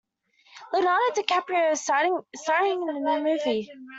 [0.73, 2.13] Leonardo DiCaprio is staring
[2.81, 3.71] in the new movie.